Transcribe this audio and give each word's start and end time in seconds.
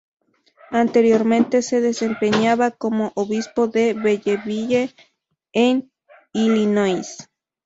Anteriormente 0.71 1.61
se 1.61 1.79
desempeñaba 1.79 2.71
como 2.71 3.11
Obispo 3.13 3.67
de 3.67 3.93
Belleville 3.93 4.89
en 5.53 5.91
Illinois. 6.33 7.29